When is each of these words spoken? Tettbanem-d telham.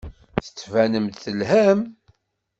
Tettbanem-d 0.45 1.15
telham. 1.23 1.79